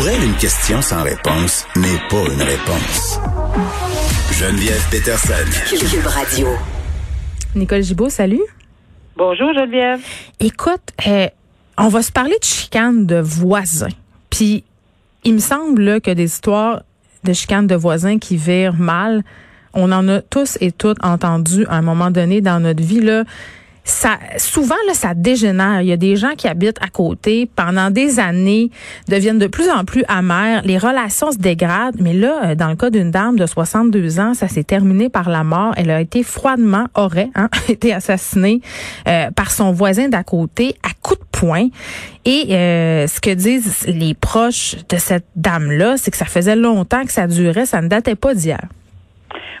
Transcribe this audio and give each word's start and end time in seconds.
Pour 0.00 0.08
elle, 0.08 0.24
une 0.24 0.36
question 0.36 0.80
sans 0.80 1.02
réponse 1.02 1.66
n'est 1.76 2.00
pas 2.08 2.24
une 2.32 2.40
réponse. 2.40 3.20
Geneviève 4.32 4.82
Peterson. 4.90 5.34
Cube 5.68 6.06
Radio. 6.06 6.48
Nicole 7.54 7.82
Gibault, 7.82 8.08
salut. 8.08 8.40
Bonjour 9.14 9.52
Geneviève. 9.52 10.00
Écoute, 10.38 10.80
euh, 11.06 11.28
on 11.76 11.88
va 11.88 12.00
se 12.00 12.12
parler 12.12 12.34
de 12.40 12.44
chicane 12.46 13.04
de 13.04 13.16
voisins. 13.16 13.90
Puis, 14.30 14.64
il 15.24 15.34
me 15.34 15.38
semble 15.38 15.82
là, 15.82 16.00
que 16.00 16.12
des 16.12 16.24
histoires 16.24 16.80
de 17.24 17.34
chicane 17.34 17.66
de 17.66 17.74
voisins 17.74 18.18
qui 18.18 18.38
virent 18.38 18.78
mal, 18.78 19.22
on 19.74 19.92
en 19.92 20.08
a 20.08 20.22
tous 20.22 20.56
et 20.62 20.72
toutes 20.72 21.04
entendu 21.04 21.66
à 21.66 21.74
un 21.74 21.82
moment 21.82 22.10
donné 22.10 22.40
dans 22.40 22.58
notre 22.58 22.82
vie. 22.82 23.02
Là 23.02 23.24
ça 23.84 24.18
souvent 24.36 24.74
ça 24.92 25.14
dégénère. 25.14 25.82
Il 25.82 25.88
y 25.88 25.92
a 25.92 25.96
des 25.96 26.16
gens 26.16 26.34
qui 26.36 26.48
habitent 26.48 26.80
à 26.82 26.88
côté 26.88 27.48
pendant 27.54 27.90
des 27.90 28.18
années 28.18 28.70
deviennent 29.08 29.38
de 29.38 29.46
plus 29.46 29.70
en 29.70 29.84
plus 29.84 30.04
amères, 30.08 30.62
les 30.64 30.78
relations 30.78 31.32
se 31.32 31.38
dégradent, 31.38 31.96
mais 32.00 32.12
là 32.12 32.40
euh, 32.44 32.54
dans 32.54 32.68
le 32.68 32.76
cas 32.76 32.90
d'une 32.90 33.10
dame 33.10 33.36
de 33.36 33.46
62 33.46 34.20
ans, 34.20 34.34
ça 34.34 34.48
s'est 34.48 34.64
terminé 34.64 35.08
par 35.08 35.28
la 35.28 35.44
mort. 35.44 35.72
Elle 35.76 35.90
a 35.90 36.00
été 36.00 36.22
froidement 36.22 36.86
aurait 36.94 37.30
hein, 37.34 37.48
été 37.68 37.92
assassinée 37.92 38.60
euh, 39.08 39.30
par 39.30 39.50
son 39.50 39.72
voisin 39.72 40.08
d'à 40.08 40.22
côté 40.22 40.76
à 40.82 40.90
coups 41.02 41.20
de 41.20 41.38
poing. 41.38 41.68
Et 42.24 42.54
euh, 42.54 43.06
ce 43.06 43.20
que 43.20 43.30
disent 43.30 43.84
les 43.86 44.14
proches 44.14 44.76
de 44.88 44.96
cette 44.96 45.26
dame 45.36 45.70
là, 45.70 45.96
c'est 45.96 46.10
que 46.10 46.16
ça 46.16 46.26
faisait 46.26 46.56
longtemps 46.56 47.04
que 47.04 47.12
ça 47.12 47.26
durait, 47.26 47.66
ça 47.66 47.80
ne 47.80 47.88
datait 47.88 48.14
pas 48.14 48.34
d'hier. 48.34 48.60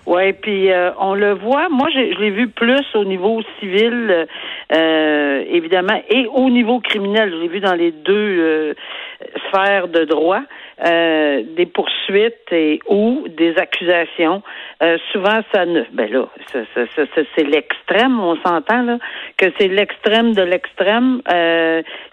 Oui, 0.06 0.32
puis 0.32 0.70
euh, 0.70 0.90
on 0.98 1.14
le 1.14 1.34
voit. 1.34 1.68
Moi, 1.68 1.88
je 1.92 2.18
l'ai 2.18 2.30
vu 2.30 2.48
plus 2.48 2.84
au 2.94 3.04
niveau 3.04 3.42
civil, 3.58 4.26
euh, 4.72 5.44
évidemment, 5.48 6.00
et 6.08 6.26
au 6.26 6.48
niveau 6.48 6.80
criminel. 6.80 7.30
Je 7.30 7.36
l'ai 7.36 7.48
vu 7.48 7.60
dans 7.60 7.74
les 7.74 7.92
deux 7.92 8.12
euh, 8.40 8.74
sphères 9.48 9.88
de 9.88 10.04
droit. 10.04 10.42
des 10.82 11.66
poursuites 11.66 12.50
et 12.52 12.80
ou 12.88 13.26
des 13.28 13.54
accusations. 13.58 14.42
souvent, 15.12 15.40
ça 15.52 15.66
ne. 15.66 15.82
Ben 15.92 16.10
là, 16.10 16.24
c'est 17.34 17.44
l'extrême. 17.44 18.18
On 18.18 18.36
s'entend 18.36 18.82
là 18.82 18.96
que 19.36 19.46
c'est 19.58 19.68
l'extrême 19.68 20.32
de 20.32 20.42
l'extrême. 20.42 21.20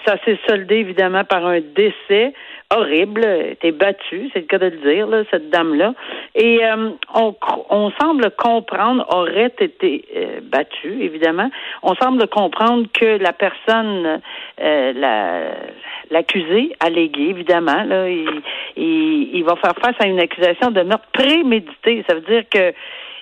ça 0.06 0.18
s'est 0.26 0.40
soldé 0.50 0.76
évidemment 0.76 1.24
par 1.24 1.46
un 1.46 1.62
décès 1.62 2.34
horrible, 2.70 3.26
était 3.52 3.72
battue, 3.72 4.30
c'est 4.34 4.42
le 4.42 4.46
cas 4.46 4.58
de 4.58 4.66
le 4.66 4.78
dire, 4.78 5.08
là, 5.08 5.24
cette 5.32 5.50
dame-là. 5.50 5.94
Et 6.36 6.64
euh, 6.66 6.90
on, 7.14 7.36
on 7.70 7.92
semble 7.92 8.30
comprendre, 8.32 9.06
aurait 9.10 9.54
été 9.60 10.04
euh, 10.16 10.40
battue, 10.44 11.02
évidemment, 11.02 11.50
on 11.82 11.96
semble 11.96 12.28
comprendre 12.28 12.88
que 12.94 13.18
la 13.18 13.32
personne, 13.32 14.20
euh, 14.62 14.94
la, 14.94 15.52
l'accusé, 16.12 16.74
allégué, 16.80 17.30
évidemment, 17.30 17.84
là, 17.84 18.10
il, 18.10 18.42
il, 18.76 19.30
il 19.36 19.44
va 19.44 19.56
faire 19.56 19.76
face 19.82 19.96
à 20.00 20.08
une 20.08 20.20
accusation 20.20 20.72
de 20.72 20.82
meurtre 20.82 21.08
prémédité. 21.14 22.04
Ça 22.08 22.16
veut 22.16 22.22
dire 22.22 22.44
que 22.50 22.74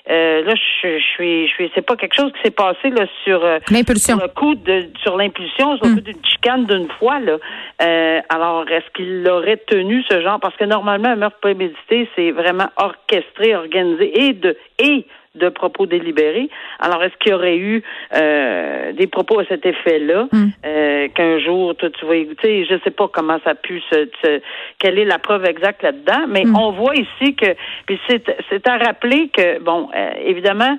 euh, 0.10 0.44
là, 0.44 0.54
je, 0.54 1.00
suis, 1.00 1.48
je 1.48 1.54
suis, 1.54 1.72
c'est 1.74 1.82
pas 1.82 1.96
quelque 1.96 2.16
chose 2.16 2.32
qui 2.34 2.42
s'est 2.44 2.52
passé 2.52 2.90
là 2.92 3.06
sur, 3.24 3.44
euh, 3.44 3.58
l'impulsion. 3.72 4.18
le 4.18 4.28
coup 4.28 4.54
de, 4.54 4.88
sur 5.02 5.18
l'impulsion, 5.18 5.78
sur 5.78 5.86
le 5.86 5.92
hmm. 5.92 5.96
coup 5.96 6.02
d'une 6.02 6.26
chicane 6.26 6.66
d'une 6.66 6.88
fois 7.00 7.20
là. 7.20 7.38
Euh, 7.82 8.22
alors, 8.30 8.70
est-ce 8.70 8.90
qu'il 8.96 9.24
l'aurait 9.24 9.62
tenu 9.68 10.04
ce 10.10 10.22
genre? 10.22 10.40
Parce 10.40 10.56
que 10.58 10.66
normalement, 10.66 11.10
un 11.10 11.16
meurtre 11.16 11.40
prémédité, 11.40 12.08
c'est 12.16 12.32
vraiment 12.32 12.68
orchestré, 12.78 13.56
organisé 13.56 14.28
et 14.28 14.34
de 14.34 14.56
et 14.78 15.06
de 15.36 15.50
propos 15.50 15.86
délibérés. 15.86 16.50
Alors, 16.80 17.04
est-ce 17.04 17.16
qu'il 17.20 17.32
y 17.32 17.36
aurait 17.36 17.58
eu 17.58 17.84
euh, 18.16 18.94
des 18.94 19.08
propos 19.08 19.40
à 19.40 19.46
cet 19.46 19.66
effet-là 19.66 20.28
hmm. 20.32 20.48
euh, 20.66 21.08
qu'un 21.10 21.40
jour, 21.40 21.76
toi, 21.76 21.90
tu 21.90 22.06
vas 22.06 22.16
écouter, 22.16 22.66
je 22.66 22.76
sais 22.84 22.92
pas 22.92 23.08
comment 23.08 23.40
ça 23.44 23.52
a 23.52 23.56
pu 23.56 23.82
se, 23.92 24.42
quelle 24.80 25.00
est 25.00 25.06
la 25.06 25.20
preuve 25.20 25.46
exacte 25.46 25.84
là-dedans, 25.84 26.26
mais 26.28 26.44
hmm. 26.46 26.56
on 26.56 26.72
voit 26.72 26.96
ici 26.96 27.36
que, 27.36 27.56
puis 27.86 28.00
c'est 28.08 28.68
à 28.68 28.78
rappeler 28.78 29.30
que, 29.30 29.60
bon, 29.60 29.90
euh, 29.96 30.12
évidemment, 30.26 30.78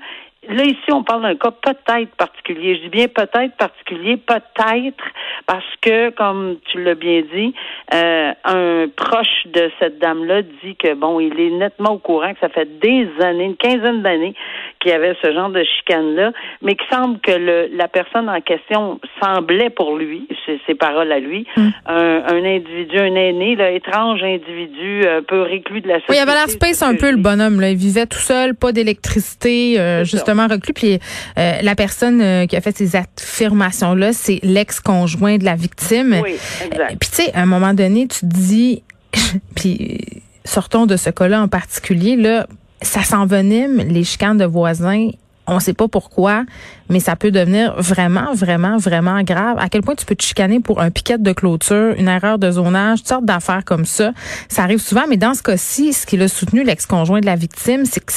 là, 0.48 0.64
ici, 0.64 0.92
on 0.92 1.02
parle 1.02 1.22
d'un 1.22 1.36
cas 1.36 1.50
peut-être 1.50 2.14
particulier. 2.16 2.76
Je 2.76 2.82
dis 2.82 2.88
bien 2.88 3.08
peut-être 3.08 3.56
particulier, 3.56 4.16
peut-être 4.16 5.04
parce 5.46 5.64
que, 5.80 6.10
comme 6.10 6.56
tu 6.66 6.82
l'as 6.82 6.94
bien 6.94 7.22
dit, 7.34 7.54
euh, 7.94 8.32
un 8.44 8.86
proche 8.96 9.46
de 9.46 9.70
cette 9.78 9.98
dame-là 9.98 10.42
dit 10.42 10.76
que, 10.76 10.94
bon, 10.94 11.20
il 11.20 11.38
est 11.38 11.50
nettement 11.50 11.92
au 11.92 11.98
courant 11.98 12.32
que 12.32 12.40
ça 12.40 12.48
fait 12.48 12.78
des 12.80 13.08
années, 13.20 13.44
une 13.44 13.56
quinzaine 13.56 14.02
d'années 14.02 14.34
qu'il 14.80 14.90
y 14.90 14.94
avait 14.94 15.14
ce 15.22 15.32
genre 15.32 15.50
de 15.50 15.62
chicane-là, 15.64 16.32
mais 16.62 16.74
qu'il 16.74 16.86
semble 16.90 17.18
que 17.20 17.32
le, 17.32 17.68
la 17.76 17.88
personne 17.88 18.28
en 18.28 18.40
question 18.40 19.00
semblait 19.22 19.70
pour 19.70 19.96
lui, 19.96 20.28
ses 20.66 20.74
paroles 20.74 21.10
à 21.12 21.18
lui, 21.18 21.46
hmm. 21.56 21.68
un, 21.86 22.22
un, 22.26 22.44
individu, 22.44 22.98
un 22.98 23.14
aîné, 23.14 23.56
là, 23.56 23.70
étrange 23.70 24.22
individu, 24.22 25.06
un 25.06 25.22
peu 25.22 25.42
réclus 25.42 25.80
de 25.80 25.88
la 25.88 25.94
société. 25.94 26.12
Oui, 26.12 26.16
il 26.18 26.20
avait 26.20 26.32
l'air 26.32 26.48
space 26.48 26.82
un 26.82 26.94
peu, 26.94 27.10
le 27.10 27.16
bonhomme. 27.16 27.60
Là. 27.60 27.70
Il 27.70 27.76
vivait 27.76 28.06
tout 28.06 28.18
seul, 28.18 28.54
pas 28.54 28.72
d'électricité, 28.72 29.78
euh, 29.78 30.04
justement 30.04 30.46
reclus. 30.46 30.74
Puis 30.74 30.98
euh, 31.38 31.52
la 31.62 31.74
personne 31.74 32.20
euh, 32.20 32.46
qui 32.46 32.56
a 32.56 32.60
fait 32.60 32.76
ces 32.76 32.96
affirmations-là, 32.96 34.12
c'est 34.12 34.40
l'ex-conjoint 34.42 35.38
de 35.38 35.44
la 35.44 35.54
victime. 35.54 36.20
Oui, 36.22 36.36
exact. 36.64 36.96
Puis 37.00 37.10
tu 37.10 37.22
sais, 37.22 37.34
à 37.34 37.42
un 37.42 37.46
moment 37.46 37.74
donné, 37.74 38.06
tu 38.08 38.20
te 38.20 38.26
dis, 38.26 38.82
puis 39.56 40.22
sortons 40.44 40.86
de 40.86 40.96
ce 40.96 41.10
cas-là 41.10 41.42
en 41.42 41.48
particulier, 41.48 42.16
là, 42.16 42.46
ça 42.82 43.02
s'envenime, 43.02 43.78
les 43.78 44.04
chicanes 44.04 44.38
de 44.38 44.44
voisins. 44.44 45.10
On 45.48 45.60
sait 45.60 45.74
pas 45.74 45.86
pourquoi, 45.86 46.44
mais 46.88 46.98
ça 46.98 47.14
peut 47.14 47.30
devenir 47.30 47.80
vraiment, 47.80 48.34
vraiment, 48.34 48.78
vraiment 48.78 49.22
grave. 49.22 49.56
À 49.60 49.68
quel 49.68 49.82
point 49.82 49.94
tu 49.94 50.04
peux 50.04 50.16
te 50.16 50.24
chicaner 50.24 50.58
pour 50.58 50.80
un 50.80 50.90
piquet 50.90 51.18
de 51.18 51.32
clôture, 51.32 51.94
une 51.96 52.08
erreur 52.08 52.38
de 52.38 52.50
zonage, 52.50 52.98
toutes 52.98 53.08
sortes 53.08 53.24
d'affaires 53.24 53.64
comme 53.64 53.84
ça. 53.84 54.10
Ça 54.48 54.64
arrive 54.64 54.80
souvent, 54.80 55.04
mais 55.08 55.16
dans 55.16 55.34
ce 55.34 55.44
cas-ci, 55.44 55.92
ce 55.92 56.04
qu'il 56.04 56.20
a 56.22 56.28
soutenu 56.28 56.64
l'ex-conjoint 56.64 57.20
de 57.20 57.26
la 57.26 57.36
victime, 57.36 57.84
c'est 57.84 58.04
que 58.04 58.12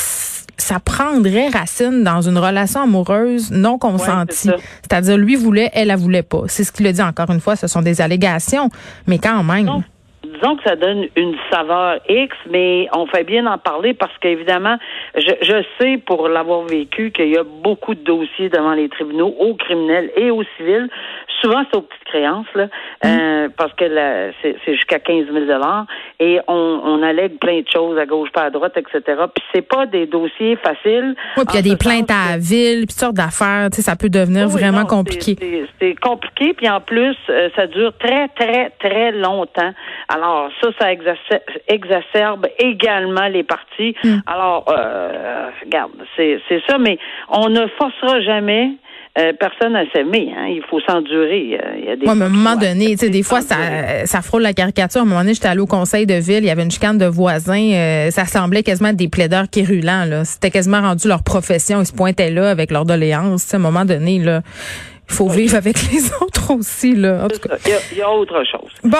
ça 0.57 0.79
prendrait 0.79 1.49
racine 1.49 2.03
dans 2.03 2.21
une 2.21 2.37
relation 2.37 2.81
amoureuse 2.81 3.51
non 3.51 3.77
consentie. 3.77 4.49
C'est-à-dire, 4.81 5.17
lui 5.17 5.35
voulait, 5.35 5.69
elle 5.73 5.89
la 5.89 5.95
voulait 5.95 6.23
pas. 6.23 6.43
C'est 6.47 6.63
ce 6.63 6.71
qu'il 6.71 6.87
a 6.87 6.91
dit 6.91 7.01
encore 7.01 7.29
une 7.29 7.41
fois, 7.41 7.55
ce 7.55 7.67
sont 7.67 7.83
des 7.83 8.01
allégations, 8.01 8.71
mais 9.05 9.19
quand 9.19 9.43
même. 9.43 9.83
Disons 10.41 10.55
que 10.55 10.63
ça 10.63 10.75
donne 10.75 11.07
une 11.15 11.35
saveur 11.51 11.99
X, 12.07 12.35
mais 12.49 12.87
on 12.93 13.05
fait 13.07 13.23
bien 13.23 13.45
en 13.45 13.57
parler 13.57 13.93
parce 13.93 14.15
qu'évidemment, 14.19 14.77
je, 15.15 15.31
je 15.41 15.63
sais 15.79 15.97
pour 15.97 16.27
l'avoir 16.27 16.63
vécu 16.63 17.11
qu'il 17.11 17.29
y 17.29 17.37
a 17.37 17.43
beaucoup 17.43 17.95
de 17.95 18.03
dossiers 18.03 18.49
devant 18.49 18.73
les 18.73 18.89
tribunaux, 18.89 19.35
au 19.39 19.55
criminel 19.55 20.11
et 20.15 20.31
au 20.31 20.43
civil, 20.57 20.89
souvent 21.41 21.63
c'est 21.69 21.77
aux 21.77 21.81
petites 21.81 22.03
créances, 22.05 22.47
là, 22.55 22.65
mm. 22.65 22.69
euh, 23.05 23.49
parce 23.57 23.73
que 23.73 23.85
c'est, 24.41 24.57
jusqu'à 24.67 24.99
15 24.99 25.27
000 25.31 25.45
et 26.19 26.39
on, 26.47 26.53
on 26.53 27.03
allègue 27.03 27.39
plein 27.39 27.61
de 27.61 27.67
choses 27.71 27.97
à 27.97 28.05
gauche, 28.05 28.29
pas 28.31 28.43
à 28.43 28.49
droite, 28.49 28.77
etc. 28.77 29.01
Puis 29.33 29.43
c'est 29.53 29.61
pas 29.61 29.85
des 29.85 30.05
dossiers 30.05 30.57
faciles. 30.57 31.15
Oui, 31.37 31.43
puis 31.45 31.53
il 31.53 31.55
y 31.55 31.59
a 31.59 31.75
des 31.75 31.77
plaintes 31.77 32.11
à 32.11 32.31
la 32.31 32.37
ville, 32.37 32.85
puis 32.85 32.95
sortes 32.95 33.15
d'affaires, 33.15 33.69
tu 33.71 33.77
sais, 33.77 33.81
ça 33.81 33.95
peut 33.95 34.09
devenir 34.09 34.47
vraiment 34.47 34.85
compliqué. 34.85 35.35
C'est, 35.79 35.95
compliqué, 35.95 36.53
puis 36.53 36.69
en 36.69 36.81
plus, 36.81 37.15
euh, 37.29 37.49
ça 37.55 37.67
dure 37.67 37.93
très, 37.97 38.27
très, 38.29 38.71
très 38.79 39.11
longtemps. 39.11 39.73
Alors 40.09 40.49
ça, 40.59 40.69
ça 40.79 40.91
exacerbe, 41.67 42.47
également 42.57 43.27
les 43.27 43.43
parties. 43.43 43.95
Mm. 44.03 44.17
Alors, 44.25 44.65
euh, 44.69 45.49
regarde, 45.63 45.91
c'est, 46.17 46.41
c'est 46.49 46.61
ça, 46.67 46.79
mais 46.79 46.97
on 47.29 47.47
ne 47.49 47.67
forcera 47.77 48.19
jamais 48.21 48.71
euh, 49.19 49.33
personne 49.39 49.75
à 49.75 49.83
s'aimer. 49.91 50.33
Hein. 50.35 50.47
Il 50.47 50.63
faut 50.67 50.79
s'endurer. 50.81 51.59
Il 51.77 51.85
y 51.85 51.89
a 51.89 51.95
des 51.95 52.07
à 52.07 52.11
un 52.11 52.15
moment 52.15 52.55
donné, 52.55 52.91
tu 52.91 52.97
sais, 52.97 53.09
des 53.09 53.21
fois, 53.21 53.41
ça, 53.41 53.55
ça 54.05 54.21
frôle 54.21 54.41
la 54.41 54.53
caricature. 54.53 55.01
À 55.01 55.03
un 55.03 55.07
moment 55.07 55.21
donné, 55.21 55.35
j'étais 55.35 55.47
allée 55.47 55.61
au 55.61 55.67
conseil 55.67 56.07
de 56.07 56.15
ville, 56.15 56.39
il 56.39 56.45
y 56.45 56.49
avait 56.49 56.63
une 56.63 56.71
chicane 56.71 56.97
de 56.97 57.05
voisins. 57.05 57.71
Euh, 57.73 58.09
ça 58.09 58.25
semblait 58.25 58.63
quasiment 58.63 58.93
des 58.93 59.09
plaideurs 59.09 59.45
qui 59.51 59.63
rulants. 59.63 60.23
C'était 60.25 60.51
quasiment 60.51 60.81
rendu 60.81 61.07
leur 61.07 61.23
profession. 61.23 61.81
Ils 61.81 61.85
se 61.85 61.93
pointaient 61.93 62.31
là 62.31 62.49
avec 62.49 62.71
leur 62.71 62.85
doléance. 62.85 63.53
À 63.53 63.57
un 63.57 63.59
moment 63.59 63.85
donné, 63.85 64.19
là, 64.19 64.41
Il 65.09 65.15
faut 65.15 65.27
vivre 65.27 65.55
avec 65.55 65.77
les 65.91 66.05
autres 66.21 66.53
aussi, 66.53 66.95
là. 66.95 67.25
En 67.25 67.27
tout 67.27 67.39
cas. 67.39 67.55
Il 67.65 67.71
y, 67.71 67.73
a, 67.73 67.77
il 67.91 67.97
y 67.97 68.01
a 68.01 68.09
autre 68.09 68.43
chose. 68.49 68.71
Bon, 68.83 68.97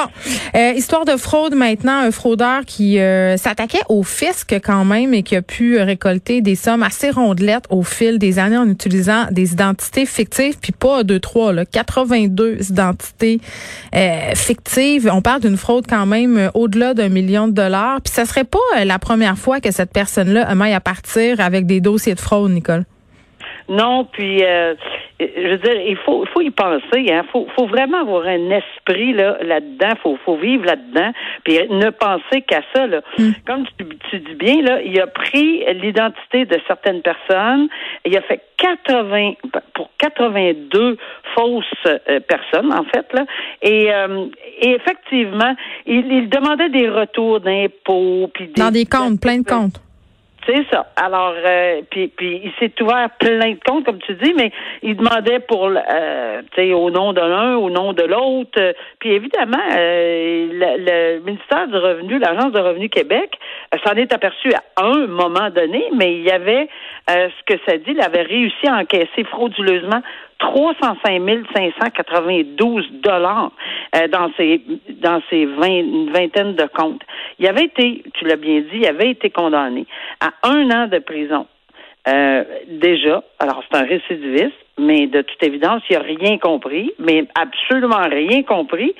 euh, 0.56 0.72
histoire 0.76 1.06
de 1.06 1.16
fraude 1.18 1.56
maintenant, 1.56 2.00
un 2.00 2.12
fraudeur 2.12 2.66
qui 2.66 3.00
euh, 3.00 3.38
s'attaquait 3.38 3.82
au 3.90 4.04
fisc 4.04 4.60
quand 4.64 4.86
même 4.86 5.14
et 5.14 5.24
qui 5.24 5.36
a 5.36 5.42
pu 5.42 5.80
récolter 5.80 6.42
des 6.42 6.56
sommes 6.56 6.84
assez 6.84 7.10
rondelettes 7.10 7.66
au 7.70 7.84
fil 7.84 8.20
des 8.20 8.40
années 8.40 8.58
en 8.58 8.68
utilisant 8.68 9.28
des 9.32 9.54
identités 9.54 10.06
fictives, 10.06 10.58
puis 10.60 10.72
pas 10.72 11.04
deux, 11.04 11.20
trois, 11.20 11.54
là, 11.54 11.66
82 11.66 12.58
identités 12.70 13.40
euh, 13.96 14.36
fictives. 14.36 15.10
On 15.12 15.22
parle 15.22 15.42
d'une 15.42 15.58
fraude 15.58 15.86
quand 15.88 16.06
même 16.06 16.52
au-delà 16.54 16.94
d'un 16.94 17.10
million 17.10 17.48
de 17.48 17.54
dollars. 17.54 18.02
Puis 18.02 18.14
ça 18.14 18.26
serait 18.26 18.44
pas 18.44 18.84
la 18.84 19.00
première 19.00 19.38
fois 19.38 19.60
que 19.60 19.72
cette 19.72 19.92
personne-là 19.92 20.54
maille 20.56 20.74
à 20.74 20.82
partir 20.82 21.40
avec 21.40 21.66
des 21.66 21.82
dossiers 21.82 22.16
de 22.16 22.20
fraude, 22.20 22.52
Nicole? 22.52 22.86
Non, 23.70 24.06
puis 24.06 24.44
euh, 24.44 24.74
je 25.20 25.50
veux 25.50 25.58
dire, 25.58 25.82
il 25.82 25.98
faut, 25.98 26.24
il 26.26 26.30
faut 26.30 26.42
y 26.42 26.50
penser. 26.50 27.12
Hein. 27.12 27.24
Faut, 27.32 27.48
faut 27.56 27.68
vraiment 27.68 28.02
avoir 28.02 28.26
un 28.26 28.50
esprit 28.50 29.14
là, 29.14 29.38
là-dedans. 29.44 29.94
Faut, 30.02 30.18
faut 30.26 30.38
vivre 30.38 30.66
là-dedans. 30.66 31.12
Puis 31.44 31.60
ne 31.70 31.90
penser 31.92 32.42
qu'à 32.42 32.62
ça. 32.74 32.88
Là. 32.88 33.02
Hmm. 33.18 33.32
Comme 33.46 33.66
tu, 33.78 33.86
tu 34.10 34.20
dis 34.20 34.36
bien, 34.36 34.62
là, 34.62 34.82
il 34.82 35.00
a 35.00 35.08
pris 35.08 35.64
l'identité 35.74 36.46
de 36.46 36.60
certaines 36.68 37.02
personnes. 37.02 37.70
Il 38.06 38.18
a 38.18 38.22
fait 38.22 38.42
80 38.58 39.34
pour 39.74 39.90
82 40.00 40.98
fausses 41.36 41.66
euh, 41.86 42.20
personnes 42.22 42.74
en 42.74 42.84
fait 42.84 43.06
là. 43.14 43.26
Et, 43.62 43.94
euh, 43.94 44.26
et 44.62 44.72
effectivement, 44.72 45.56
il, 45.86 46.12
il 46.12 46.30
demandait 46.30 46.70
des 46.70 46.90
retours 46.90 47.40
d'impôts 47.40 48.30
puis 48.34 48.48
dans 48.56 48.72
des 48.72 48.86
comptes, 48.86 49.22
plein 49.22 49.40
de 49.40 49.46
comptes. 49.46 49.82
C'est 50.50 50.66
ça. 50.72 50.88
Alors, 50.96 51.36
euh, 51.46 51.82
puis, 51.92 52.08
puis 52.08 52.42
il 52.44 52.52
s'est 52.60 52.74
ouvert 52.82 53.10
plein 53.20 53.52
de 53.52 53.60
comptes, 53.64 53.86
comme 53.86 54.00
tu 54.00 54.16
dis, 54.16 54.34
mais 54.36 54.52
il 54.82 54.98
demandait 54.98 55.40
pour, 55.40 55.68
euh, 55.68 56.42
tu 56.56 56.62
sais, 56.62 56.74
au 56.74 56.90
nom 56.90 57.14
de 57.14 57.22
l'un, 57.22 57.56
au 57.58 57.70
nom 57.70 57.94
de 57.94 58.02
l'autre. 58.02 58.74
Puis 58.98 59.12
évidemment, 59.12 59.62
euh, 59.78 60.48
le, 60.52 61.18
le, 61.18 61.20
ministère 61.20 61.68
du 61.68 61.76
Revenu, 61.76 62.18
l'Agence 62.18 62.52
de 62.52 62.60
Revenu 62.60 62.90
Québec, 62.90 63.38
euh, 63.76 63.78
s'en 63.86 63.94
est 63.94 64.12
aperçu 64.12 64.52
à 64.54 64.84
un 64.84 65.06
moment 65.06 65.52
donné, 65.52 65.84
mais 65.96 66.16
il 66.16 66.24
y 66.24 66.32
avait 66.32 66.68
euh, 67.12 67.30
ce 67.30 67.54
que 67.54 67.60
ça 67.68 67.78
dit, 67.78 67.92
il 67.92 68.02
avait 68.02 68.24
réussi 68.24 68.68
à 68.68 68.78
encaisser 68.78 69.24
frauduleusement 69.30 70.02
305 70.40 71.22
592 71.54 72.92
dollars 73.04 73.52
euh, 73.96 74.08
dans 74.08 74.32
ces 74.38 74.62
dans 75.02 75.22
ces 75.30 75.46
20, 75.46 75.68
une 75.68 76.12
vingtaine 76.12 76.56
de 76.56 76.66
comptes. 76.74 77.02
Il 77.40 77.48
avait 77.48 77.66
été, 77.66 78.04
tu 78.14 78.26
l'as 78.26 78.36
bien 78.36 78.62
dit, 78.62 78.80
il 78.80 78.86
avait 78.86 79.12
été 79.12 79.30
condamné 79.30 79.86
à 80.20 80.48
un 80.48 80.70
an 80.72 80.88
de 80.88 81.00
prison. 81.00 81.46
Euh, 82.08 82.44
déjà, 82.68 83.24
alors 83.40 83.64
c'est 83.70 83.78
un 83.78 83.84
récidiviste, 83.84 84.56
mais 84.78 85.08
de 85.08 85.22
toute 85.22 85.44
évidence, 85.44 85.82
il 85.90 85.98
n'a 85.98 86.04
rien 86.04 86.38
compris, 86.38 86.92
mais 86.98 87.26
absolument 87.36 88.08
rien 88.10 88.44
compris. 88.44 88.96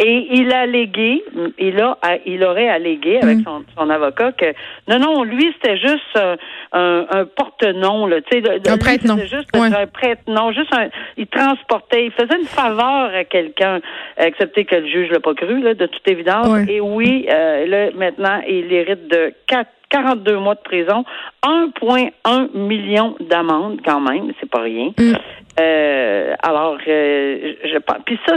Et 0.00 0.28
il 0.30 0.52
a 0.52 0.60
allégué, 0.60 1.24
il 1.58 1.80
a, 1.80 1.98
il 2.24 2.44
aurait 2.44 2.68
allégué 2.68 3.18
avec 3.20 3.38
son, 3.44 3.64
son 3.76 3.90
avocat 3.90 4.30
que 4.30 4.54
non, 4.86 5.00
non, 5.00 5.24
lui 5.24 5.52
c'était 5.54 5.76
juste 5.76 6.04
un, 6.14 6.36
un, 6.72 7.06
un 7.10 7.24
porte-nom, 7.24 8.06
là, 8.06 8.20
tu 8.20 8.40
sais, 8.40 8.70
un 8.70 8.78
prête-nom, 8.78 9.16
juste 9.18 9.48
ouais. 9.56 9.74
un 9.74 9.88
prête-nom, 9.88 10.52
juste 10.52 10.72
un, 10.72 10.88
il 11.16 11.26
transportait, 11.26 12.04
il 12.04 12.12
faisait 12.12 12.38
une 12.38 12.46
faveur 12.46 13.12
à 13.12 13.24
quelqu'un, 13.24 13.80
excepté 14.18 14.64
que 14.66 14.76
le 14.76 14.86
juge 14.86 15.10
l'a 15.10 15.18
pas 15.18 15.34
cru, 15.34 15.60
là, 15.62 15.74
de 15.74 15.86
toute 15.86 16.06
évidence. 16.06 16.46
Ouais. 16.46 16.66
Et 16.68 16.80
oui, 16.80 17.26
euh, 17.28 17.66
là 17.66 17.90
maintenant, 17.96 18.40
il 18.48 18.72
hérite 18.72 19.08
de 19.08 19.32
quatre 19.48 19.70
42 19.90 20.38
mois 20.38 20.54
de 20.54 20.60
prison, 20.60 21.04
1,1 21.42 22.56
million 22.56 23.16
d'amende 23.20 23.80
quand 23.84 24.00
même, 24.00 24.32
c'est 24.40 24.50
pas 24.50 24.60
rien. 24.60 24.92
Mm. 24.98 25.14
Euh, 25.60 26.34
alors, 26.42 26.78
euh, 26.86 27.54
je 27.64 27.78
pense. 27.78 27.98
Puis 28.06 28.18
ça, 28.26 28.36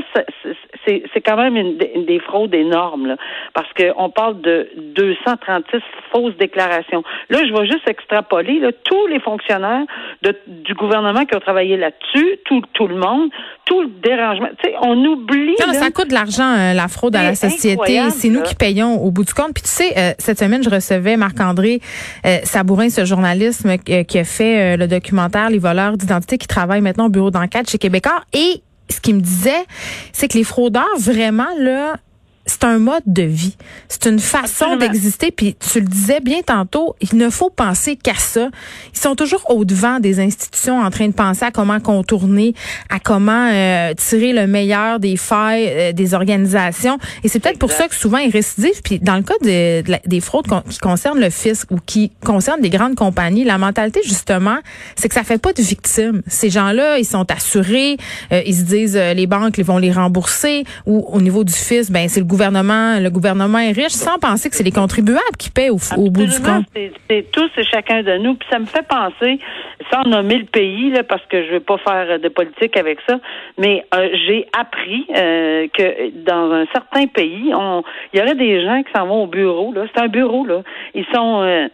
c'est 0.86 1.04
c'est 1.14 1.22
quand 1.22 1.38
même 1.38 1.56
une, 1.56 1.78
une, 1.94 2.06
des 2.06 2.20
fraudes 2.20 2.54
énormes, 2.56 3.06
là, 3.08 3.16
parce 3.54 3.68
qu'on 3.74 4.10
parle 4.10 4.42
de 4.42 4.68
236 4.96 5.82
fausses 6.12 6.36
déclarations. 6.38 7.04
Là, 7.30 7.40
je 7.46 7.54
vais 7.54 7.68
juste 7.68 7.88
extrapoler 7.88 8.60
là, 8.60 8.72
tous 8.84 9.08
les 9.08 9.20
fonctionnaires 9.20 9.86
de, 10.24 10.36
du 10.48 10.74
gouvernement 10.74 11.26
qui 11.26 11.36
ont 11.36 11.40
travaillé 11.40 11.78
là-dessus, 11.78 12.40
tout, 12.46 12.62
tout 12.74 12.88
le 12.88 12.96
monde, 12.96 13.30
tout 13.66 13.82
le 13.82 13.90
dérangement. 14.04 14.50
Tu 14.64 14.70
sais, 14.70 14.76
on 14.82 14.98
oublie. 15.06 15.56
Non, 15.60 15.68
là, 15.68 15.74
ça 15.74 15.92
coûte 15.92 16.10
de 16.10 16.16
l'argent, 16.16 16.56
euh, 16.58 16.74
la 16.74 16.88
fraude 16.88 17.16
à 17.16 17.24
la 17.24 17.36
société. 17.36 18.00
C'est 18.10 18.30
nous 18.30 18.42
qui 18.42 18.56
payons 18.56 18.96
au 18.96 19.12
bout 19.12 19.26
du 19.26 19.34
compte. 19.34 19.54
Puis 19.54 19.64
tu 19.64 19.70
sais, 19.70 20.16
cette 20.18 20.40
semaine, 20.40 20.64
je 20.64 20.70
recevais 20.70 21.18
Marc-André 21.42 21.82
euh, 22.26 22.40
Sabourin, 22.44 22.90
ce 22.90 23.06
journalisme 23.06 23.78
qui, 23.78 24.06
qui 24.06 24.20
a 24.20 24.24
fait 24.24 24.74
euh, 24.74 24.78
le 24.78 24.88
documentaire 24.88 25.50
Les 25.50 25.60
voleurs 25.60 25.98
d'identité, 25.98 26.38
qui 26.38 26.48
travaille 26.48 26.82
maintenant 26.82 27.08
au 27.08 27.10
bureau 27.10 27.32
d'enquête 27.32 27.70
chez 27.70 27.78
Québécois. 27.78 28.22
Et 28.34 28.62
ce 28.90 29.00
qu'il 29.00 29.16
me 29.16 29.22
disait, 29.22 29.66
c'est 30.14 30.28
que 30.28 30.38
les 30.38 30.44
fraudeurs, 30.44 30.86
vraiment, 31.00 31.48
là, 31.60 31.98
c'est 32.52 32.66
un 32.66 32.80
mode 32.80 33.04
de 33.06 33.24
vie. 33.24 33.56
C'est 33.88 34.08
une 34.08 34.20
façon 34.20 34.66
d'exister. 34.78 35.32
Puis 35.32 35.56
tu 35.56 35.80
le 35.80 35.86
disais 35.88 36.20
bien 36.20 36.42
tantôt, 36.46 36.96
il 37.02 37.18
ne 37.18 37.30
faut 37.30 37.50
penser 37.50 37.96
qu'à 37.96 38.16
ça. 38.16 38.50
Ils 38.94 39.00
sont 39.00 39.16
toujours 39.16 39.44
au 39.50 39.66
devant 39.66 40.00
des 40.00 40.20
institutions 40.20 40.80
en 40.80 40.90
train 40.92 41.08
de 41.08 41.14
penser 41.14 41.46
à 41.46 41.52
comment 41.52 41.80
contourner, 41.80 42.54
à 42.90 43.00
comment 43.00 43.50
euh, 43.52 43.94
tirer 43.94 44.34
le 44.34 44.48
meilleur 44.48 45.00
des 45.00 45.18
failles 45.18 45.68
euh, 45.70 45.92
des 45.94 46.14
organisations. 46.14 46.98
Et 47.24 47.28
c'est 47.28 47.40
peut-être 47.40 47.60
pour 47.60 47.72
ça 47.72 47.88
que 47.88 47.96
souvent 47.96 48.18
ils 48.18 48.32
récidivent. 48.32 48.82
Puis 48.84 49.00
dans 49.00 49.16
le 49.16 49.24
cas 49.24 49.36
de- 49.42 49.82
de 49.82 49.92
la- 49.92 50.02
des 50.06 50.20
fraudes 50.20 50.48
con- 50.48 50.64
qui 50.70 50.78
concernent 50.80 51.20
le 51.20 51.30
fisc 51.30 51.70
ou 51.72 51.78
qui 51.86 52.12
concernent 52.26 52.62
des 52.62 52.70
grandes 52.70 52.96
compagnies, 52.96 53.44
la 53.44 53.58
mentalité 53.58 54.02
justement, 54.04 54.58
c'est 54.96 55.08
que 55.08 55.16
ça 55.16 55.24
fait 55.24 55.38
pas 55.38 55.54
de 55.54 55.62
victimes. 55.62 56.22
Ces 56.28 56.50
gens-là, 56.50 56.98
ils 56.98 57.06
sont 57.06 57.30
assurés, 57.32 57.98
euh, 58.32 58.42
ils 58.46 58.56
se 58.56 58.64
disent 58.64 58.98
euh, 58.98 59.14
les 59.14 59.28
banques 59.28 59.58
ils 59.58 59.64
vont 59.66 59.78
les 59.78 59.92
rembourser 59.92 60.64
ou 60.86 61.06
au 61.12 61.22
niveau 61.22 61.44
du 61.44 61.54
fisc, 61.54 61.92
ben 61.92 62.10
c'est 62.10 62.20
le 62.20 62.26
gouvernement, 62.26 62.41
le 62.50 63.10
gouvernement 63.10 63.60
est 63.60 63.72
riche 63.72 63.90
sans 63.94 64.18
penser 64.18 64.50
que 64.50 64.56
c'est 64.56 64.64
les 64.64 64.72
contribuables 64.72 65.38
qui 65.38 65.52
paient 65.52 65.70
au, 65.70 65.78
au 65.98 66.10
bout 66.10 66.26
du 66.26 66.40
compte. 66.42 66.66
c'est- 66.74 67.32
tous 67.32 67.50
et 67.58 67.64
chacun 67.64 68.02
de 68.04 68.18
nous. 68.18 68.34
Puis 68.36 68.48
ça 68.52 68.58
me 68.60 68.66
fait 68.66 68.86
penser, 68.88 69.40
sans 69.92 70.04
nommer 70.10 70.38
le 70.40 70.46
pays, 70.46 70.90
là, 70.92 71.04
parce 71.04 71.26
que 71.28 71.46
je 71.46 71.52
veux 71.54 71.60
pas 71.60 71.78
faire 71.78 72.20
de 72.20 72.28
politique 72.30 72.76
avec 72.78 73.00
ça, 73.08 73.20
mais 73.58 73.86
euh, 73.94 74.10
j'ai 74.26 74.48
appris 74.58 75.06
euh, 75.16 75.68
que 75.74 76.10
dans 76.26 76.52
un 76.52 76.66
certain 76.74 77.06
pays, 77.08 77.52
il 78.14 78.20
y 78.20 78.22
aurait 78.22 78.36
des 78.36 78.64
gens 78.66 78.82
qui 78.84 78.92
s'en 78.96 79.06
vont 79.08 79.24
au 79.24 79.28
bureau. 79.28 79.72
Là, 79.74 79.84
c'est 79.94 80.02
un 80.02 80.08
bureau 80.08 80.46
là. 80.46 80.62
Ils 80.96 81.06
sont, 81.14 81.42
euh, 81.44 81.68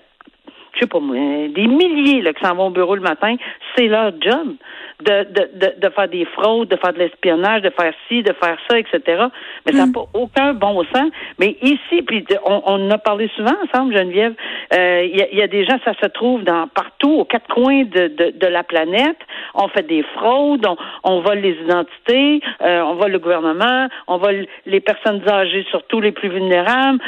je 0.73 0.79
sais 0.81 0.87
pas 0.87 0.99
moi, 0.99 1.15
des 1.15 1.67
milliers 1.67 2.21
là, 2.21 2.33
qui 2.33 2.43
s'en 2.45 2.55
vont 2.55 2.67
au 2.67 2.71
bureau 2.71 2.95
le 2.95 3.01
matin. 3.01 3.35
C'est 3.75 3.87
leur 3.87 4.11
job 4.21 4.55
de, 5.03 5.23
de, 5.31 5.49
de, 5.53 5.73
de 5.77 5.89
faire 5.89 6.07
des 6.07 6.25
fraudes, 6.25 6.69
de 6.69 6.75
faire 6.75 6.93
de 6.93 6.99
l'espionnage, 6.99 7.61
de 7.61 7.69
faire 7.69 7.93
ci, 8.07 8.23
de 8.23 8.33
faire 8.33 8.57
ça, 8.67 8.79
etc. 8.79 9.25
Mais 9.65 9.73
ça 9.73 9.85
n'a 9.85 9.93
pas 9.93 10.05
aucun 10.13 10.53
bon 10.53 10.83
sens. 10.93 11.11
Mais 11.39 11.55
ici, 11.61 12.01
puis 12.01 12.25
on, 12.45 12.61
on 12.65 12.87
en 12.87 12.91
a 12.91 12.97
parlé 12.97 13.29
souvent 13.35 13.53
ensemble, 13.63 13.95
Geneviève, 13.95 14.33
euh, 14.73 15.03
il 15.03 15.17
y, 15.17 15.21
a, 15.21 15.27
il 15.31 15.37
y 15.37 15.41
a 15.41 15.47
des 15.47 15.65
gens, 15.65 15.77
ça 15.85 15.93
se 16.01 16.07
trouve 16.07 16.43
dans 16.43 16.67
partout, 16.67 17.11
aux 17.11 17.25
quatre 17.25 17.47
coins 17.47 17.83
de, 17.83 18.07
de, 18.07 18.33
de 18.37 18.47
la 18.47 18.63
planète. 18.63 19.17
On 19.53 19.67
fait 19.67 19.85
des 19.85 20.03
fraudes, 20.15 20.65
on, 20.65 20.77
on 21.03 21.21
vole 21.21 21.39
les 21.39 21.57
identités, 21.63 22.41
euh, 22.63 22.81
on 22.81 22.95
vole 22.95 23.11
le 23.11 23.19
gouvernement, 23.19 23.87
on 24.07 24.17
vole 24.17 24.47
les 24.65 24.79
personnes 24.79 25.21
âgées, 25.29 25.65
surtout 25.69 26.01
les 26.01 26.11
plus 26.11 26.29
vulnérables. 26.29 26.99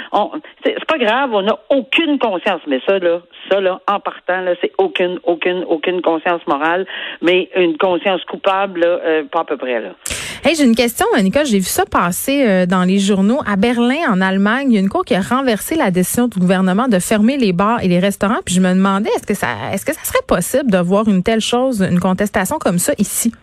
C'est 0.63 0.85
pas 0.85 0.97
grave, 0.99 1.31
on 1.33 1.41
n'a 1.41 1.57
aucune 1.69 2.19
conscience. 2.19 2.61
Mais 2.67 2.81
ça, 2.87 2.99
là, 2.99 3.21
ça, 3.49 3.59
là, 3.59 3.79
en 3.87 3.99
partant, 3.99 4.41
là, 4.41 4.53
c'est 4.61 4.71
aucune, 4.77 5.19
aucune, 5.23 5.63
aucune 5.67 6.01
conscience 6.01 6.45
morale, 6.45 6.85
mais 7.21 7.49
une 7.55 7.77
conscience 7.79 8.23
coupable, 8.25 8.81
là, 8.81 8.87
euh, 8.87 9.23
pas 9.31 9.41
à 9.41 9.45
peu 9.45 9.57
près, 9.57 9.81
là. 9.81 9.89
Hey, 10.43 10.55
j'ai 10.55 10.63
une 10.63 10.75
question, 10.75 11.05
Nicole. 11.21 11.45
J'ai 11.45 11.59
vu 11.59 11.65
ça 11.65 11.85
passer 11.85 12.47
euh, 12.47 12.65
dans 12.65 12.83
les 12.83 12.99
journaux. 12.99 13.41
À 13.45 13.57
Berlin, 13.57 14.09
en 14.09 14.21
Allemagne, 14.21 14.71
il 14.71 14.75
y 14.75 14.77
a 14.77 14.79
une 14.79 14.87
cour 14.87 15.03
qui 15.03 15.13
a 15.13 15.19
renversé 15.19 15.75
la 15.75 15.91
décision 15.91 16.29
du 16.29 16.39
gouvernement 16.39 16.87
de 16.87 16.97
fermer 16.99 17.37
les 17.37 17.51
bars 17.51 17.83
et 17.83 17.89
les 17.89 17.99
restaurants. 17.99 18.39
Puis 18.45 18.55
je 18.55 18.61
me 18.61 18.73
demandais, 18.73 19.09
est-ce 19.17 19.27
que 19.27 19.33
ça, 19.33 19.47
est-ce 19.73 19.85
que 19.85 19.93
ça 19.93 20.03
serait 20.03 20.23
possible 20.25 20.71
de 20.71 20.77
voir 20.77 21.09
une 21.09 21.23
telle 21.23 21.41
chose, 21.41 21.81
une 21.81 21.99
contestation 21.99 22.57
comme 22.57 22.79
ça 22.79 22.93
ici? 22.97 23.33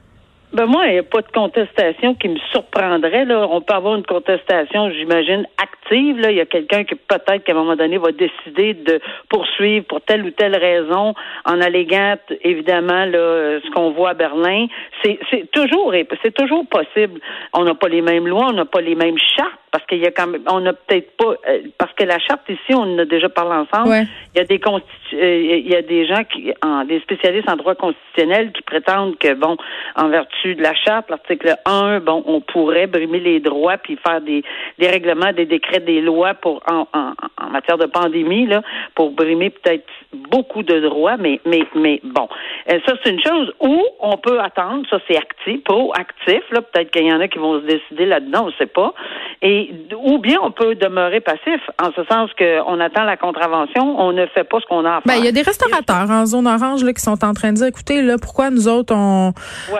Ben 0.53 0.67
moi, 0.67 0.87
il 0.87 0.93
n'y 0.93 0.99
a 0.99 1.03
pas 1.03 1.23
de 1.23 1.31
contestation 1.33 2.15
qui 2.15 2.29
me 2.29 2.39
surprendrait. 2.53 3.25
Là. 3.25 3.47
On 3.51 3.61
peut 3.61 3.75
avoir 3.75 3.97
une 3.97 4.07
contestation, 4.07 4.91
j'imagine, 4.91 5.47
active. 5.61 6.19
Là. 6.19 6.31
Il 6.31 6.37
y 6.37 6.41
a 6.41 6.47
quelqu'un 6.47 6.85
qui 6.85 6.95
peut-être 6.95 7.45
qu'à 7.45 7.53
un 7.53 7.57
moment 7.57 7.77
donné 7.77 7.99
va 7.99 8.13
décider 8.13 8.75
de 8.75 9.01
poursuivre 9.29 9.85
pour 9.87 10.01
telle 10.03 10.25
ou 10.25 10.31
telle 10.31 10.57
raison 10.57 11.15
en 11.45 11.61
alléguant 11.61 12.17
évidemment 12.43 13.05
là, 13.05 13.19
euh, 13.19 13.61
ce 13.65 13.71
qu'on 13.73 13.91
voit 13.91 14.11
à 14.11 14.15
Berlin. 14.15 14.67
C'est, 15.03 15.19
c'est 15.31 15.51
toujours 15.51 15.93
c'est 16.23 16.35
toujours 16.35 16.67
possible. 16.67 17.21
On 17.53 17.65
n'a 17.65 17.75
pas 17.75 17.89
les 17.89 18.03
mêmes 18.03 18.27
lois, 18.27 18.47
on 18.49 18.53
n'a 18.53 18.65
pas 18.65 18.81
les 18.81 18.95
mêmes 18.95 19.19
chartes 19.37 19.61
parce 19.73 19.85
qu'il 19.87 19.99
y 19.99 20.07
a 20.07 20.11
quand 20.11 20.27
même 20.27 20.43
on 20.49 20.61
n'a 20.61 20.73
peut-être 20.73 21.17
pas 21.17 21.35
euh, 21.49 21.63
parce 21.77 21.93
que 21.95 22.05
la 22.05 22.19
charte 22.19 22.49
ici, 22.49 22.73
on 22.73 22.95
en 22.95 22.99
a 22.99 23.05
déjà 23.05 23.29
parlé 23.29 23.53
ensemble. 23.53 23.91
Ouais. 23.91 24.05
Il 24.35 24.39
y 24.39 24.41
a 24.41 24.45
des 24.45 24.61
euh, 24.67 25.61
il 25.61 25.69
y 25.69 25.75
a 25.75 25.83
des 25.83 26.07
gens 26.07 26.25
qui 26.25 26.53
en, 26.63 26.85
des 26.85 27.01
spécialistes 27.01 27.49
en 27.49 27.57
droit 27.57 27.75
constitutionnel 27.75 28.53
qui 28.53 28.63
prétendent 28.63 29.19
que 29.19 29.35
bon, 29.35 29.57
en 29.97 30.09
vertu 30.09 30.46
vertu 30.47 30.55
de 30.55 30.63
la 30.63 30.75
charte, 30.75 31.11
l'article 31.11 31.57
1, 31.65 32.01
bon, 32.01 32.23
on 32.27 32.41
pourrait 32.41 32.87
brimer 32.87 33.21
les 33.21 33.41
droits 33.41 33.79
puis 33.79 33.99
faire 34.07 34.21
des, 34.21 34.43
des 34.79 34.89
règlements, 34.89 35.33
des 35.33 35.47
décrets, 35.47 35.81
des 35.81 36.01
lois 36.01 36.35
pour 36.35 36.63
en, 36.71 36.87
en, 36.93 37.13
en 37.41 37.51
matière 37.51 37.79
de 37.79 37.87
pandémie, 37.87 38.47
là, 38.47 38.63
pour 38.95 39.11
brimer 39.11 39.51
peut-être 39.51 39.85
beaucoup 40.31 40.63
de 40.63 40.81
droits, 40.81 41.17
mais 41.17 41.41
mais 41.45 41.63
mais 41.75 42.01
bon, 42.05 42.29
euh, 42.71 42.79
ça 42.87 42.95
c'est 43.03 43.11
une 43.11 43.23
chose. 43.23 43.53
Ou 43.61 43.83
on 44.01 44.17
peut 44.17 44.41
attendre, 44.41 44.87
ça 44.91 44.99
c'est 45.09 45.17
actif, 45.17 45.63
proactif, 45.65 46.43
là, 46.51 46.63
peut-être 46.63 46.91
qu'il 46.91 47.07
y 47.07 47.13
en 47.13 47.21
a 47.21 47.29
qui 47.29 47.39
vont 47.39 47.61
se 47.61 47.67
décider 47.67 48.07
là-dedans, 48.07 48.45
on 48.45 48.47
ne 48.47 48.53
sait 48.53 48.67
pas. 48.67 48.95
Et 49.43 49.71
ou 49.97 50.19
bien 50.19 50.39
on 50.43 50.51
peut 50.51 50.75
demeurer 50.75 51.21
passif, 51.21 51.61
en 51.83 51.91
ce 51.93 52.05
sens 52.11 52.31
qu'on 52.39 52.81
attend 52.81 53.05
la 53.05 53.17
contravention, 53.17 54.01
on 54.01 54.13
ne 54.13 54.27
fait 54.27 54.45
pas 54.45 54.61
ce 54.61 54.67
qu'on 54.67 54.85
a 54.85 54.97
à 54.97 55.01
faire. 55.01 55.03
Ben, 55.07 55.15
il 55.19 55.25
y 55.25 55.29
a 55.29 55.33
des 55.33 55.43
restaurateurs 55.43 56.11
en 56.11 56.27
zone 56.27 56.47
orange 56.47 56.85
là, 56.85 56.93
qui 56.93 57.03
sont 57.03 57.25
en 57.25 57.33
train 57.33 57.51
de 57.51 57.57
dire, 57.57 57.67
écoutez, 57.67 58.03
là, 58.03 58.17
pourquoi 58.21 58.51
nous 58.51 58.69
autres 58.69 58.95
on, 58.95 59.33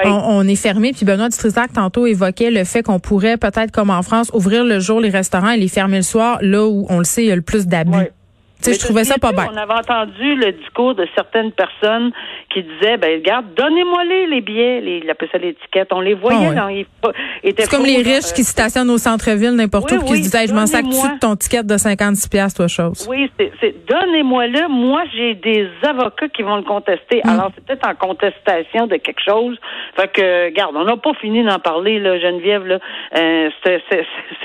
on, 0.05 0.46
est 0.49 0.61
fermés? 0.61 0.93
Puis 0.93 1.05
Benoît 1.05 1.29
Dutrisac 1.29 1.73
tantôt 1.73 2.07
évoquait 2.07 2.51
le 2.51 2.65
fait 2.65 2.83
qu'on 2.83 2.99
pourrait 2.99 3.37
peut-être, 3.37 3.71
comme 3.71 3.91
en 3.91 4.03
France, 4.03 4.31
ouvrir 4.35 4.65
le 4.65 4.81
jour 4.81 5.01
les 5.01 5.11
restaurants 5.11 5.51
et 5.51 5.59
les 5.59 5.69
fermer 5.69 5.99
le 5.99 6.03
soir, 6.03 6.39
là 6.43 6.67
où 6.67 6.87
on 6.89 6.99
le 6.99 7.05
sait, 7.05 7.25
il 7.25 7.29
y 7.29 7.33
a 7.33 7.37
le 7.37 7.43
plus 7.43 7.67
d'abus 7.67 8.11
je 8.73 8.79
trouvais 8.79 9.05
ça 9.05 9.19
pas 9.19 9.33
bien. 9.33 9.49
On 9.53 9.57
avait 9.57 9.73
entendu 9.73 10.35
le 10.35 10.53
discours 10.53 10.95
de 10.95 11.07
certaines 11.15 11.53
personnes 11.53 12.13
qui 12.53 12.63
disaient, 12.63 12.97
ben 12.97 13.21
regarde, 13.21 13.47
donnez-moi 13.55 14.05
les, 14.05 14.27
les 14.27 14.41
billets, 14.41 14.81
les, 14.81 15.01
il 15.05 15.11
appelait 15.11 15.29
ça 15.31 15.39
l'étiquette. 15.39 15.93
On 15.93 16.01
les 16.01 16.15
voyait 16.15 16.49
C'est 17.57 17.71
comme 17.71 17.85
les 17.85 18.03
riches 18.03 18.33
qui 18.35 18.43
stationnent 18.43 18.91
au 18.91 18.99
centre-ville 18.99 19.53
n'importe 19.53 19.93
où, 19.93 20.01
qui 20.05 20.17
se 20.17 20.23
disaient, 20.23 20.47
je 20.47 20.55
m'en 20.55 20.67
sac 20.67 20.85
de 20.85 21.19
ton 21.21 21.37
ticket 21.37 21.63
de 21.63 21.77
56 21.77 22.29
pièces 22.29 22.55
toi 22.55 22.69
chose. 22.69 23.07
Oui, 23.09 23.31
c'est, 23.39 23.75
donnez-moi-le. 23.87 24.69
Moi, 24.69 25.05
j'ai 25.15 25.35
des 25.35 25.69
avocats 25.83 26.29
qui 26.29 26.43
vont 26.43 26.57
le 26.57 26.63
contester. 26.63 27.21
Mm. 27.25 27.29
Alors, 27.29 27.51
c'est 27.55 27.65
peut-être 27.65 27.89
en 27.89 27.95
contestation 27.95 28.87
de 28.87 28.97
quelque 28.97 29.23
chose. 29.25 29.57
Fait 29.97 30.11
que, 30.13 30.47
regarde, 30.47 30.75
on 30.77 30.85
n'a 30.85 30.97
pas 30.97 31.15
fini 31.15 31.45
d'en 31.45 31.59
parler, 31.59 31.99
là, 32.01 32.19
Geneviève, 32.19 32.67
là. 32.67 32.79
Euh, 33.17 33.51
c'est 33.65 33.81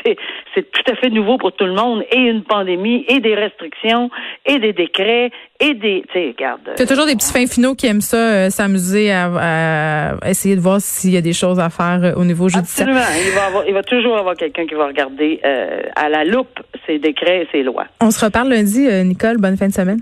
tout 0.72 0.92
à 0.92 0.96
fait 0.96 1.10
nouveau 1.10 1.38
pour 1.38 1.54
tout 1.54 1.66
le 1.66 1.74
monde 1.74 2.04
et 2.12 2.20
une 2.20 2.44
pandémie 2.44 3.06
et 3.08 3.20
des 3.20 3.36
restrictions 3.36 4.10
et 4.46 4.60
des 4.60 4.74
décrets 4.74 5.32
et 5.62 5.74
des. 5.76 6.04
Tu 6.08 6.14
sais, 6.14 6.28
regarde. 6.28 6.62
Il 6.76 6.80
y 6.80 6.84
a 6.84 6.88
toujours 6.88 7.06
des 7.06 7.16
petits 7.16 7.32
fins 7.32 7.46
finaux 7.46 7.76
qui 7.76 7.88
aiment 7.88 8.02
ça, 8.02 8.18
euh, 8.18 8.50
s'amuser 8.50 9.12
à, 9.12 10.18
essayer 10.26 10.56
de 10.56 10.62
voir 10.62 10.82
s'il 10.82 11.12
y 11.12 11.18
a 11.18 11.22
des 11.22 11.34
choses 11.34 11.60
à 11.60 11.70
faire 11.70 12.02
euh, 12.04 12.14
au 12.16 12.26
niveau 12.26 12.50
judiciaire. 12.50 12.88
Absolument. 12.88 13.24
Il 13.26 13.32
va, 13.32 13.46
avoir, 13.46 13.68
il 13.68 13.74
va 13.74 13.84
toujours 13.84 14.18
avoir 14.18 14.36
quelqu'un 14.36 14.66
qui 14.66 14.74
va 14.74 14.88
regarder 14.88 15.40
euh, 15.46 15.84
à 15.96 16.10
la 16.10 16.26
loupe 16.26 16.60
ces 16.86 17.00
décrets 17.00 17.44
et 17.44 17.48
ces 17.52 17.64
lois. 17.64 17.86
On 18.02 18.12
se 18.12 18.26
reparle 18.26 18.50
lundi, 18.50 18.88
Nicole. 19.06 19.38
Bonne 19.38 19.56
fin 19.56 19.68
de 19.68 19.74
semaine. 19.74 20.02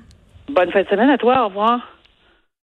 Bonne 0.50 0.72
fin 0.72 0.82
de 0.82 0.88
semaine 0.88 1.10
à 1.10 1.18
toi. 1.18 1.44
Au 1.44 1.48
revoir. 1.50 1.99